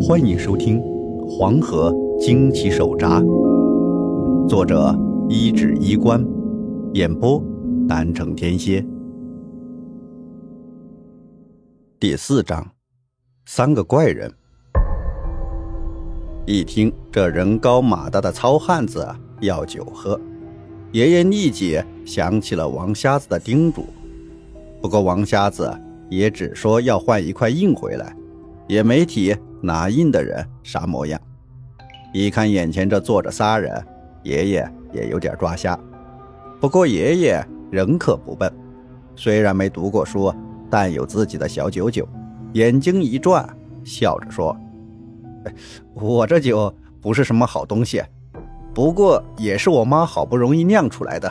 [0.00, 0.80] 欢迎收听
[1.26, 3.20] 《黄河惊奇手札》，
[4.48, 4.96] 作者
[5.28, 6.24] 一指衣冠，
[6.94, 7.42] 演播
[7.88, 8.82] 南城天蝎。
[11.98, 12.64] 第四章，
[13.44, 14.32] 三个怪人。
[16.46, 19.04] 一听这人高马大的糙汉子
[19.40, 20.18] 要酒喝，
[20.92, 23.84] 爷爷立即想起了王瞎子的叮嘱。
[24.80, 25.68] 不过王瞎子
[26.08, 28.16] 也只说要换一块印回来，
[28.68, 31.20] 也没提拿印的人啥模样。
[32.12, 33.84] 一看眼前这坐着仨人，
[34.22, 35.78] 爷爷也有点抓瞎。
[36.60, 38.52] 不过爷爷人可不笨，
[39.14, 40.34] 虽然没读过书，
[40.70, 42.08] 但有自己的小九九，
[42.54, 43.48] 眼睛一转，
[43.84, 44.56] 笑着说
[45.94, 48.02] ：“我这酒不是什么好东西，
[48.74, 51.30] 不过也是我妈好不容易酿出来的，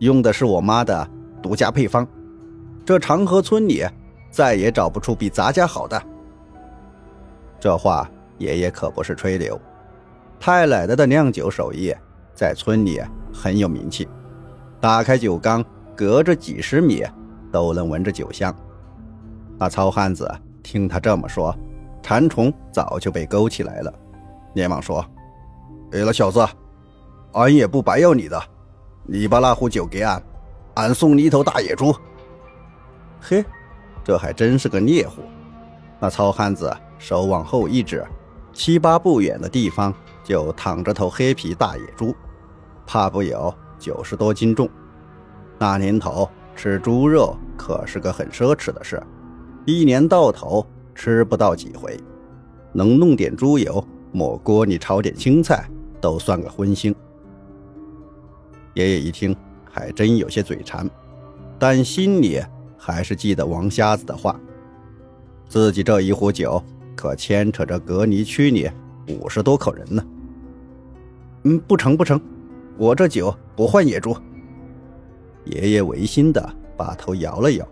[0.00, 1.08] 用的是我妈的
[1.42, 2.06] 独家配方。”
[2.84, 3.82] 这长河村里
[4.30, 6.02] 再也找不出比咱家好的。
[7.64, 9.58] 这话爷爷可不是吹牛，
[10.38, 11.94] 太奶奶的酿酒手艺
[12.34, 13.00] 在村里
[13.32, 14.06] 很有名气。
[14.82, 15.64] 打开酒缸，
[15.96, 17.02] 隔着几十米
[17.50, 18.54] 都能闻着酒香。
[19.56, 20.30] 那糙汉子
[20.62, 21.56] 听他这么说，
[22.02, 23.90] 馋虫早就被勾起来了，
[24.52, 25.02] 连忙说
[25.92, 26.46] ：“哎，老小子，
[27.32, 28.38] 俺也不白要你的，
[29.04, 30.22] 你把那壶酒给俺，
[30.74, 31.96] 俺送你一头大野猪。”
[33.22, 33.42] 嘿，
[34.04, 35.22] 这还真是个猎户。
[35.98, 38.04] 那糙汉子手往后一指，
[38.52, 39.92] 七八步远的地方
[40.22, 42.14] 就躺着头黑皮大野猪，
[42.86, 44.68] 怕不有九十多斤重。
[45.58, 49.02] 那年头吃猪肉可是个很奢侈的事，
[49.64, 51.98] 一年到头吃不到几回，
[52.72, 55.68] 能弄点猪油抹锅里炒点青菜
[56.00, 56.94] 都算个荤腥。
[58.74, 59.36] 爷爷一听，
[59.70, 60.88] 还真有些嘴馋，
[61.58, 62.42] 但心里……
[62.76, 64.38] 还是记得王瞎子的话，
[65.48, 66.62] 自己这一壶酒
[66.94, 68.70] 可牵扯着隔离区里
[69.08, 70.04] 五十多口人呢。
[71.44, 72.20] 嗯，不成不成，
[72.78, 74.16] 我这酒不换野猪。
[75.44, 77.68] 爷爷违心的把头摇了摇，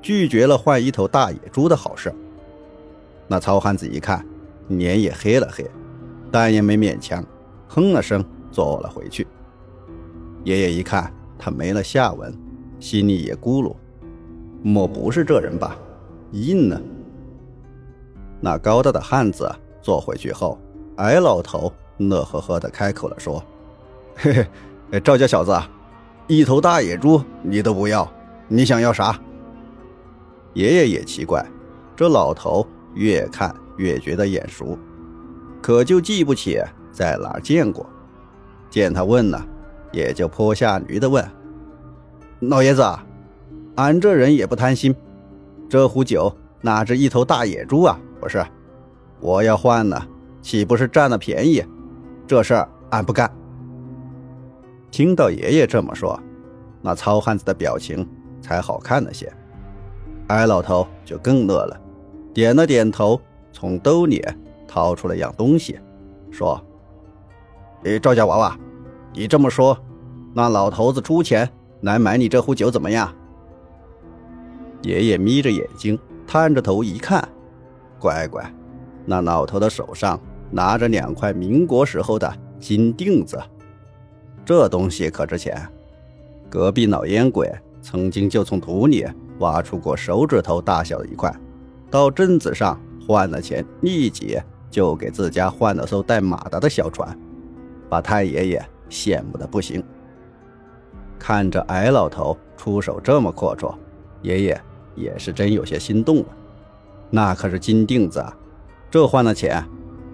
[0.00, 2.12] 拒绝了换一头大野猪的好事。
[3.28, 4.24] 那糙汉子一看，
[4.68, 5.68] 脸也黑了黑，
[6.30, 7.22] 但也没勉强，
[7.68, 9.26] 哼了声坐了回去。
[10.44, 12.34] 爷爷一看他没了下文，
[12.80, 13.74] 心里也咕噜。
[14.62, 15.76] 莫不是这人吧？
[16.32, 16.80] 硬呢？
[18.44, 19.50] 那高大的汉子
[19.80, 20.58] 坐回去后，
[20.96, 23.42] 矮老头乐呵呵的开口了，说
[24.14, 24.46] ：“嘿
[24.92, 25.58] 嘿，赵家小子，
[26.26, 28.06] 一头大野猪你都不要，
[28.46, 29.18] 你想要啥？”
[30.52, 31.42] 爷爷也奇怪，
[31.96, 34.78] 这老头越看越觉得眼熟，
[35.62, 36.60] 可就记不起
[36.92, 37.86] 在哪儿见过。
[38.68, 39.42] 见他问呢，
[39.90, 41.26] 也就坡下驴的问
[42.40, 42.84] ：“老爷子。”
[43.76, 44.94] 俺这人也不贪心，
[45.66, 46.30] 这壶酒
[46.60, 47.98] 哪值一头大野猪啊？
[48.24, 48.42] 不是，
[49.20, 50.00] 我要换呢，
[50.40, 51.62] 岂不是占了便宜？
[52.26, 53.30] 这事儿俺不干。
[54.90, 56.18] 听到爷爷这么说，
[56.80, 58.08] 那糙汉子的表情
[58.40, 59.30] 才好看了些。
[60.28, 61.78] 矮老头就更乐了，
[62.32, 63.20] 点了点头，
[63.52, 64.24] 从兜里
[64.66, 65.78] 掏出了样东西，
[66.30, 66.58] 说
[67.84, 68.58] ：“诶，赵家娃娃，
[69.12, 69.78] 你这么说，
[70.32, 71.46] 那老头子出钱
[71.82, 73.14] 来买你这壶酒怎么样？”
[74.80, 77.28] 爷爷眯着眼睛，探着头一看，
[78.04, 78.44] 乖乖，
[79.06, 80.20] 那老头的手上
[80.50, 83.40] 拿着两块民国时候的金锭子，
[84.44, 85.66] 这东西可值钱。
[86.50, 87.50] 隔壁老烟鬼
[87.80, 89.06] 曾经就从土里
[89.38, 91.34] 挖出过手指头大小的一块，
[91.90, 94.38] 到镇子上换了钱，立即
[94.70, 97.18] 就给自家换了艘带马达的小船，
[97.88, 99.82] 把太爷爷羡慕的不行。
[101.18, 103.74] 看着矮老头出手这么阔绰，
[104.20, 104.60] 爷爷。
[104.94, 106.26] 也是真有些心动了，
[107.14, 108.36] 那可是金锭子啊！
[108.90, 109.64] 这换了钱，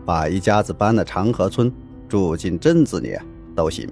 [0.05, 1.73] 把一家子搬到长河村，
[2.07, 3.17] 住进镇子里
[3.57, 3.91] 都行。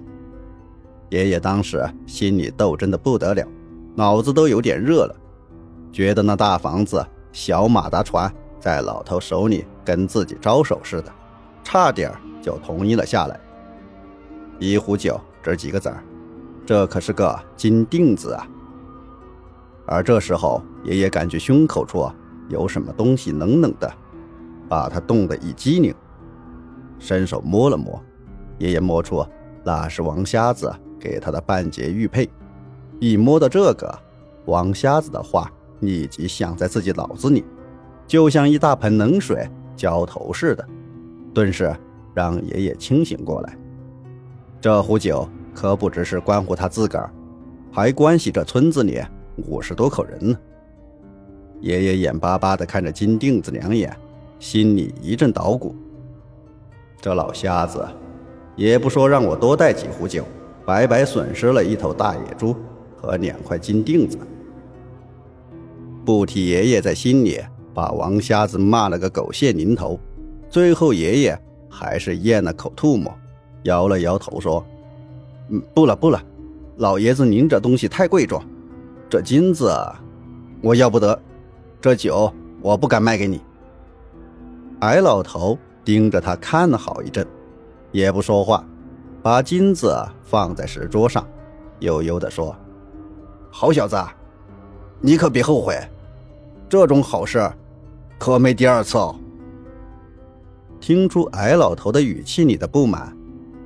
[1.09, 3.43] 爷爷当时心里斗争的不得了，
[3.95, 5.15] 脑子都有点热了，
[5.91, 11.11] 觉得那大房子、小马达船在老头手里跟自己招手似的，
[11.63, 12.11] 差点
[12.43, 13.39] 就同意了下来。
[14.59, 16.03] 一壶酒值几个子儿？
[16.63, 18.47] 这可是个金锭子啊！
[19.87, 22.07] 而这时候，爷爷感觉胸口处
[22.49, 23.89] 有什么东西冷冷的，
[24.67, 25.95] 把他冻得一激灵，
[26.99, 27.97] 伸手摸了摸，
[28.57, 29.25] 爷爷摸出
[29.63, 30.69] 那是王瞎子
[30.99, 32.29] 给他的半截玉佩。
[32.99, 33.97] 一摸到这个，
[34.45, 35.49] 王瞎子的话
[35.79, 37.45] 立即响在自己脑子里，
[38.05, 40.67] 就像一大盆冷水浇头似的，
[41.33, 41.73] 顿时
[42.13, 43.57] 让爷爷清醒过来。
[44.59, 47.09] 这壶酒可不只是关乎他自个儿，
[47.71, 49.01] 还关系着村子里。
[49.47, 50.37] 五十多口人呢。
[51.61, 53.95] 爷爷眼巴巴地看着金锭子两眼，
[54.39, 55.75] 心里一阵捣鼓。
[57.01, 57.85] 这老瞎子，
[58.55, 60.25] 也不说让我多带几壶酒，
[60.65, 62.55] 白白损失了一头大野猪
[62.95, 64.17] 和两块金锭子。
[66.05, 67.39] 不提爷爷在心里
[67.73, 69.99] 把王瞎子骂了个狗血淋头，
[70.49, 71.39] 最后爷爷
[71.69, 73.13] 还是咽了口唾沫，
[73.63, 74.65] 摇了摇头说
[75.49, 76.21] ：“嗯，不了不了，
[76.77, 78.41] 老爷子您这东西太贵重，
[79.09, 79.71] 这金子
[80.61, 81.21] 我要不得，
[81.81, 82.31] 这酒
[82.61, 83.41] 我不敢卖给你。”
[84.81, 87.27] 矮老头盯着他看了好一阵，
[87.91, 88.63] 也不说话，
[89.21, 89.93] 把金子
[90.23, 91.27] 放在石桌上，
[91.79, 92.55] 悠悠地说
[93.51, 93.97] ：“好小子，
[95.01, 95.77] 你可别后悔。”
[96.69, 97.51] 这种好事，
[98.17, 99.15] 可没第二次哦。
[100.79, 103.13] 听出矮老头的语气里的不满，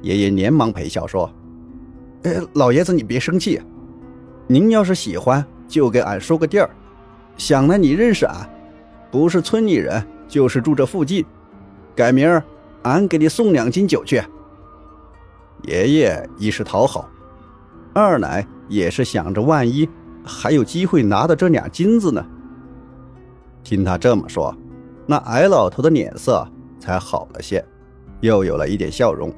[0.02, 1.30] 爷爷连忙陪笑说
[2.24, 3.62] ：“哎，老爷子你别生气，
[4.48, 6.70] 您要是喜欢，就给俺说个地儿。
[7.38, 8.50] 想来你认识俺，
[9.12, 11.26] 不是村里人，就是住这附近。
[11.96, 12.44] 改明儿，
[12.84, 14.22] 俺给你送两斤酒去。”
[15.64, 17.10] 爷爷一是讨好，
[17.94, 19.88] 二来也是想着万一
[20.26, 22.26] 还有机会拿到这俩金子呢。
[23.64, 24.54] 听他这么说，
[25.06, 26.46] 那矮老头的脸色
[26.80, 27.64] 才好了些，
[28.20, 29.34] 又有了一点笑容。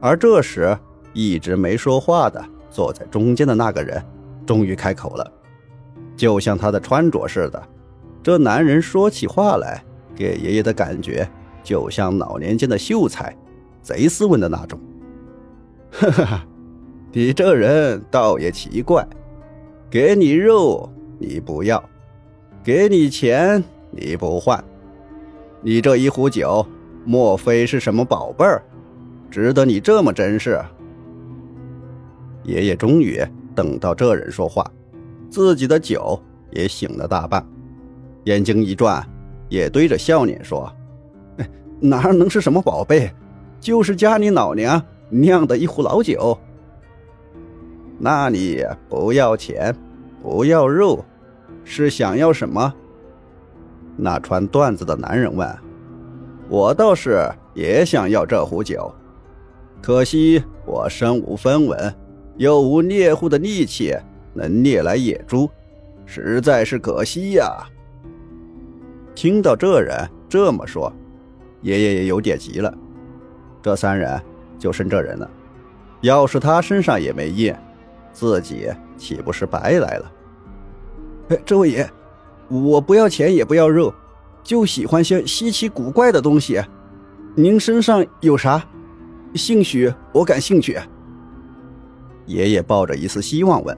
[0.00, 0.76] 而这时，
[1.14, 4.04] 一直没说话的坐在中间的那个人，
[4.44, 5.32] 终于开口了，
[6.16, 7.62] 就像他的穿着似的。
[8.22, 9.84] 这男人说起话来，
[10.14, 11.28] 给爷爷的感觉
[11.62, 13.36] 就像老年间的秀才，
[13.82, 14.78] 贼斯文的那种。
[15.90, 16.46] 哈哈，
[17.12, 19.06] 你这人倒也奇怪，
[19.90, 21.82] 给你肉你不要。
[22.62, 24.64] 给你钱你不换，
[25.60, 26.66] 你这一壶酒，
[27.04, 28.62] 莫非是什么宝贝儿，
[29.30, 30.58] 值得你这么珍视？
[32.42, 33.22] 爷爷终于
[33.54, 34.66] 等到这人说话，
[35.30, 37.44] 自己的酒也醒了大半，
[38.24, 39.04] 眼睛一转，
[39.48, 40.70] 也对着笑脸说
[41.80, 43.10] ：“哪能是什么宝贝，
[43.60, 44.80] 就是家里老娘
[45.10, 46.38] 酿的一壶老酒。
[47.98, 49.74] 那你不要钱，
[50.22, 51.04] 不要肉。”
[51.66, 52.74] 是想要什么？
[53.96, 55.48] 那穿缎子的男人问。
[56.46, 58.92] 我倒是也想要这壶酒，
[59.80, 61.94] 可惜我身无分文，
[62.36, 63.96] 又无猎户的力气
[64.34, 65.48] 能猎来野猪，
[66.04, 67.50] 实在是可惜呀。
[69.14, 69.96] 听到这人
[70.28, 70.92] 这么说，
[71.62, 72.72] 爷爷也有点急了。
[73.62, 74.20] 这三人
[74.58, 75.30] 就剩这人了，
[76.02, 77.54] 要是他身上也没印，
[78.12, 80.12] 自己岂不是白来了？
[81.30, 81.88] 哎，这位爷，
[82.48, 83.94] 我不要钱也不要肉，
[84.42, 86.60] 就喜欢些稀奇古怪的东西。
[87.34, 88.62] 您身上有啥？
[89.34, 90.78] 兴许我感兴趣。
[92.26, 93.76] 爷爷抱着一丝希望问。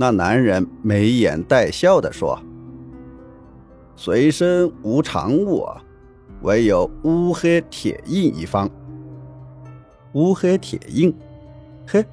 [0.00, 2.38] 那男人眉眼带笑地说
[3.96, 5.66] ：“随身无长物，
[6.42, 8.70] 唯有乌黑铁印一方。
[10.12, 11.12] 乌黑铁印，
[11.84, 12.06] 嘿，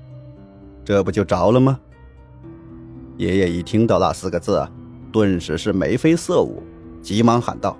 [0.83, 1.79] 这不就着了吗？”
[3.17, 4.67] 爷爷一听到那四个字，
[5.11, 6.63] 顿时是眉飞色舞，
[7.03, 7.77] 急忙喊道：“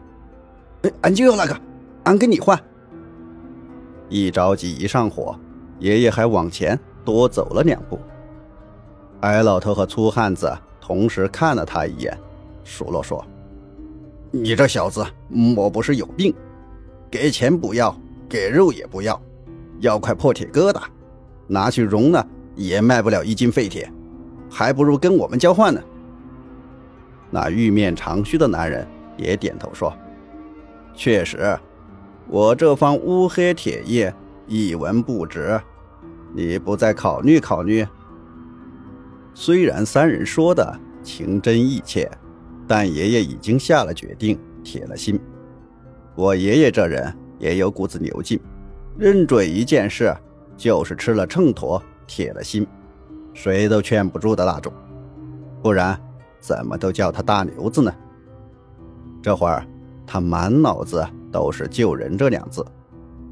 [0.84, 1.60] 哎，俺就要那个，
[2.04, 2.58] 俺跟你换。”
[4.08, 5.36] 一着急一上火，
[5.80, 8.00] 爷爷还往前多走了两步。
[9.21, 12.17] 矮老头和粗汉子同时看了他一眼，
[12.63, 13.25] 数落说
[14.31, 16.33] ：“你这小子莫不是有病？
[17.10, 17.95] 给钱不要，
[18.29, 19.19] 给肉也不要，
[19.79, 20.81] 要块破铁疙瘩，
[21.48, 23.91] 拿去熔了也卖不了一斤废铁。”
[24.48, 25.81] 还不如跟我们交换呢。
[27.29, 29.91] 那玉面长须的男人也点头说
[30.95, 31.57] ：“确实，
[32.27, 34.13] 我这方乌黑铁叶
[34.48, 35.60] 一文不值，
[36.34, 37.86] 你不再考虑考虑？”
[39.38, 42.10] 虽然三人说的情真意切，
[42.65, 45.20] 但爷爷已经下了决定，铁了心。
[46.15, 48.39] 我爷爷这人也有股子牛劲，
[48.98, 50.15] 认准一件事
[50.56, 52.65] 就是吃了秤砣，铁了心。
[53.34, 54.72] 谁都劝不住的那种，
[55.62, 56.00] 不然
[56.39, 57.94] 怎么都叫他大牛子呢？
[59.22, 59.68] 这会儿
[60.08, 62.65] 他满脑子都是救人这两字，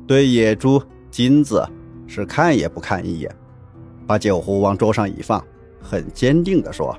[0.06, 1.66] 对野猪金子
[2.06, 3.34] 是看也不看一眼，
[4.06, 5.42] 把酒壶往桌上一放，
[5.84, 6.98] 很坚定地说：“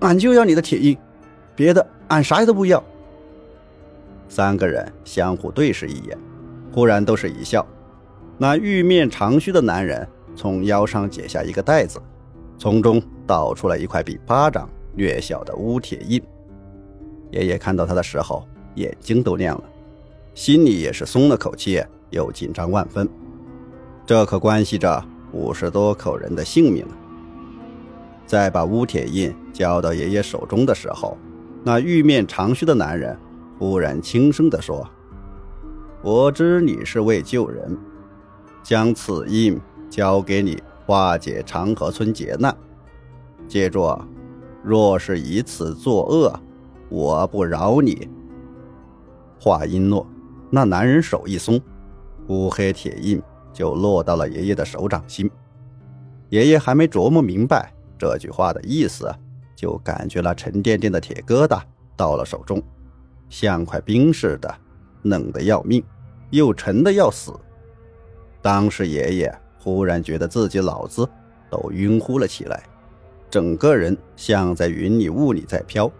[0.00, 0.96] 俺就要你的铁印，
[1.56, 2.84] 别的俺啥也都不要。”
[4.28, 6.18] 三个人相互对视一眼，
[6.72, 7.66] 忽然都是一笑。
[8.36, 10.06] 那玉面长须的男人。
[10.36, 12.00] 从腰上解下一个袋子，
[12.56, 16.22] 从中倒出了一块比巴掌略小的乌铁印。
[17.32, 19.64] 爷爷看到他的时候，眼睛都亮了，
[20.34, 23.08] 心里也是松了口气，又紧张万分。
[24.06, 26.94] 这可关系着五十多口人的性命呢。
[28.28, 31.16] 在把乌铁印交到爷爷手中的时候，
[31.64, 33.18] 那玉面长须的男人
[33.58, 34.86] 忽然轻声地说
[36.04, 37.74] ：“我知你是为救人，
[38.62, 39.58] 将此印
[39.88, 42.54] 交给你，化解长河村劫难。
[43.48, 43.98] 记住，
[44.62, 46.38] 若是以此作恶，
[46.90, 48.10] 我不饶你。”
[49.40, 50.06] 话音落，
[50.50, 51.58] 那男人手一松，
[52.26, 53.22] 乌黑铁印
[53.54, 55.30] 就落到了爷爷的手掌心。
[56.28, 59.12] 爷爷还没琢磨明白这句话的意思。
[59.56, 61.60] 就感觉那沉甸甸的铁疙瘩
[61.96, 62.62] 到了手中，
[63.28, 64.54] 像块冰似的，
[65.02, 65.82] 冷得要命，
[66.30, 67.32] 又沉得要死。
[68.40, 71.04] 当时爷爷忽然觉得自己脑子
[71.50, 72.62] 都晕乎了起来，
[73.28, 75.90] 整个人像在云里雾里在飘，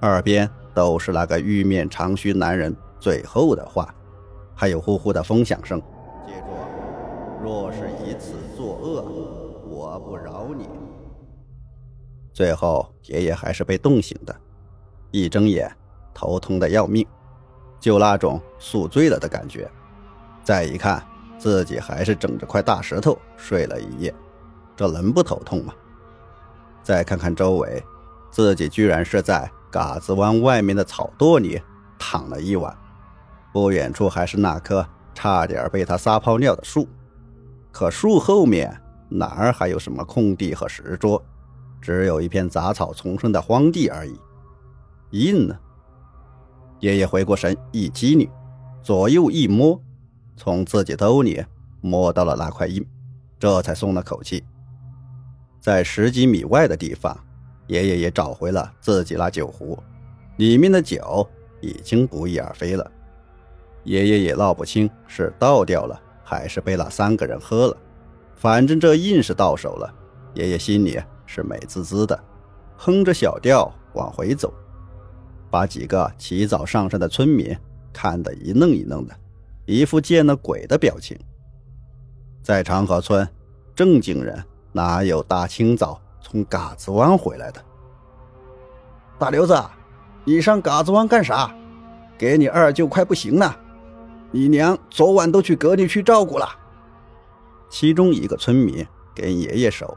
[0.00, 3.94] 耳边都是那个玉面长须男人最后的话，
[4.56, 5.80] 还有呼呼的风响声。
[6.26, 9.04] 记住，若是以此作恶，
[9.68, 10.68] 我不饶你。
[12.34, 14.34] 最后，爷爷还是被冻醒的，
[15.12, 15.70] 一睁眼，
[16.12, 17.06] 头痛的要命，
[17.78, 19.70] 就那种宿醉了的感觉。
[20.42, 21.00] 再一看，
[21.38, 24.12] 自己还是整着块大石头睡了一夜，
[24.74, 25.72] 这能不头痛吗？
[26.82, 27.80] 再看看周围，
[28.32, 31.62] 自己居然是在嘎子湾外面的草垛里
[32.00, 32.76] 躺了一晚，
[33.52, 36.88] 不远处还是那棵差点被他撒泡尿的树，
[37.70, 38.76] 可树后面
[39.08, 41.24] 哪儿还有什么空地和石桌？
[41.84, 44.18] 只有一片杂草丛生的荒地而已。
[45.10, 45.54] 印呢？
[46.80, 48.26] 爷爷回过神，一激灵，
[48.82, 49.78] 左右一摸，
[50.34, 51.44] 从自己兜里
[51.82, 52.82] 摸到了那块印，
[53.38, 54.42] 这才松了口气。
[55.60, 57.14] 在十几米外的地方，
[57.66, 59.78] 爷爷也找回了自己那酒壶，
[60.38, 61.28] 里面的酒
[61.60, 62.90] 已经不翼而飞了。
[63.82, 67.76] 爷爷也闹不清是倒掉了，还是被那三个人喝了。
[68.36, 69.94] 反正这印是到手了，
[70.32, 70.98] 爷爷心里。
[71.26, 72.18] 是美滋滋的，
[72.76, 74.52] 哼着小调往回走，
[75.50, 77.56] 把几个起早上山的村民
[77.92, 79.14] 看得一愣一愣的，
[79.66, 81.18] 一副见了鬼的表情。
[82.42, 83.26] 在长河村，
[83.74, 87.64] 正经人哪有大清早从嘎子湾回来的？
[89.18, 89.56] 大刘子，
[90.24, 91.54] 你上嘎子湾干啥？
[92.18, 93.56] 给你二舅快不行了，
[94.30, 96.48] 你娘昨晚都去隔离区照顾了。
[97.70, 99.96] 其中一个村民跟爷爷手。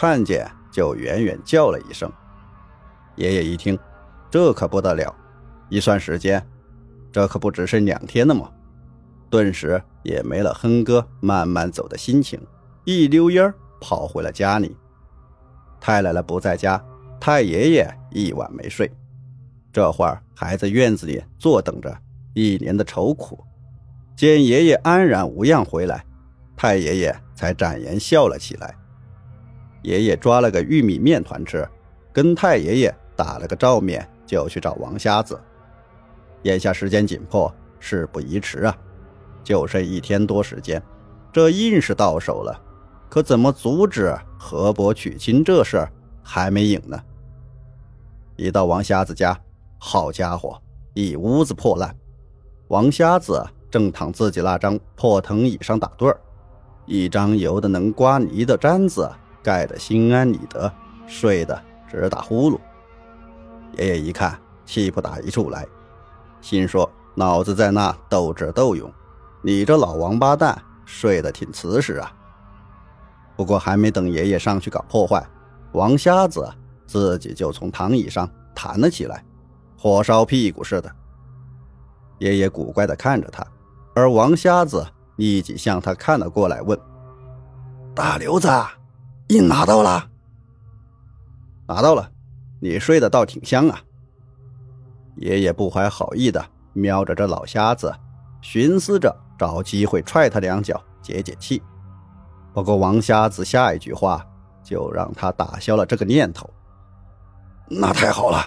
[0.00, 2.10] 看见就远远叫了一声，
[3.16, 3.78] 爷爷一听，
[4.30, 5.14] 这可不得了，
[5.68, 6.42] 一算时间，
[7.12, 8.50] 这可不只是两天了吗？
[9.28, 12.40] 顿时也没了哼歌慢慢走的心情，
[12.86, 14.74] 一溜烟跑回了家里。
[15.78, 16.82] 太奶奶不在家，
[17.20, 18.90] 太爷爷一晚没睡，
[19.70, 21.94] 这会儿还在院子里坐等着
[22.32, 23.44] 一年的愁苦。
[24.16, 26.02] 见爷爷安然无恙回来，
[26.56, 28.74] 太爷爷才展颜笑了起来。
[29.82, 31.66] 爷爷抓了个玉米面团吃，
[32.12, 35.40] 跟太爷爷打了个照面，就去找王瞎子。
[36.42, 38.76] 眼下时间紧迫，事不宜迟啊，
[39.42, 40.82] 就剩一天多时间，
[41.32, 42.60] 这印是到手了，
[43.08, 45.86] 可怎么阻止河伯娶亲这事
[46.22, 46.98] 还没影呢？
[48.36, 49.38] 一到王瞎子家，
[49.78, 50.60] 好家伙，
[50.94, 51.94] 一屋子破烂。
[52.68, 56.20] 王瞎子正躺自己那张破藤椅上打盹儿，
[56.86, 59.10] 一张油的能刮泥的毡子。
[59.42, 60.72] 盖得心安理得，
[61.06, 62.58] 睡得直打呼噜。
[63.78, 65.66] 爷爷一看，气不打一处来，
[66.40, 68.92] 心说：“老子在那斗智斗勇，
[69.42, 72.12] 你这老王八蛋睡得挺瓷实啊。”
[73.36, 75.24] 不过还没等爷爷上去搞破坏，
[75.72, 76.52] 王瞎子
[76.86, 79.24] 自己就从躺椅上弹了起来，
[79.78, 80.90] 火烧屁股似的。
[82.18, 83.46] 爷爷古怪地看着他，
[83.94, 86.78] 而王瞎子立即向他看了过来，问
[87.94, 88.48] ：“大刘子。”
[89.32, 90.10] 你拿到了，
[91.68, 92.10] 拿到了，
[92.60, 93.80] 你睡得倒挺香啊。
[95.18, 97.94] 爷爷不怀好意的瞄着这老瞎子，
[98.40, 101.62] 寻思着找机会踹他两脚解解气。
[102.52, 104.26] 不过王瞎子下一句话
[104.64, 106.50] 就让他打消了这个念头。
[107.68, 108.44] 那太好了，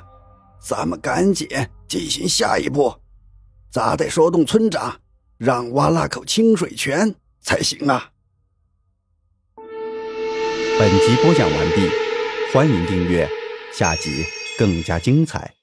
[0.59, 1.47] 咱们赶紧
[1.87, 2.93] 进行下一步，
[3.71, 4.93] 咋得说动村长，
[5.37, 8.09] 让挖那口清水泉才行啊。
[10.83, 11.89] 本集播讲完毕，
[12.51, 13.25] 欢迎订阅，
[13.71, 14.25] 下集
[14.57, 15.62] 更加精彩。